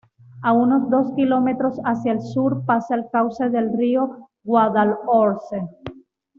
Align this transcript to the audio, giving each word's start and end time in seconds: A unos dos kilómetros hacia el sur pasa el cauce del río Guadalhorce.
A 0.41 0.51
unos 0.51 0.89
dos 0.89 1.13
kilómetros 1.15 1.77
hacia 1.85 2.13
el 2.13 2.21
sur 2.23 2.65
pasa 2.65 2.95
el 2.95 3.05
cauce 3.11 3.51
del 3.51 3.71
río 3.77 4.29
Guadalhorce. 4.43 5.61